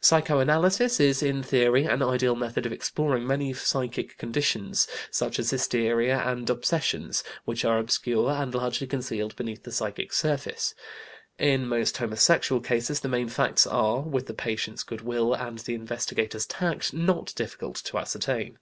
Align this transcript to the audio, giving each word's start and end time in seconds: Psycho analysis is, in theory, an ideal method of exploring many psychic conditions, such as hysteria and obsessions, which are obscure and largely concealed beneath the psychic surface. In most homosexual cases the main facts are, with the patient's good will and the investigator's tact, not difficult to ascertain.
Psycho 0.00 0.38
analysis 0.38 1.00
is, 1.00 1.20
in 1.20 1.42
theory, 1.42 1.84
an 1.84 2.00
ideal 2.00 2.36
method 2.36 2.64
of 2.64 2.70
exploring 2.70 3.26
many 3.26 3.52
psychic 3.52 4.16
conditions, 4.18 4.86
such 5.10 5.36
as 5.40 5.50
hysteria 5.50 6.18
and 6.20 6.48
obsessions, 6.48 7.24
which 7.44 7.64
are 7.64 7.80
obscure 7.80 8.30
and 8.30 8.54
largely 8.54 8.86
concealed 8.86 9.34
beneath 9.34 9.64
the 9.64 9.72
psychic 9.72 10.12
surface. 10.12 10.76
In 11.40 11.66
most 11.66 11.96
homosexual 11.96 12.60
cases 12.60 13.00
the 13.00 13.08
main 13.08 13.28
facts 13.28 13.66
are, 13.66 13.98
with 14.02 14.26
the 14.28 14.32
patient's 14.34 14.84
good 14.84 15.00
will 15.00 15.34
and 15.34 15.58
the 15.58 15.74
investigator's 15.74 16.46
tact, 16.46 16.92
not 16.92 17.34
difficult 17.34 17.74
to 17.86 17.98
ascertain. 17.98 18.60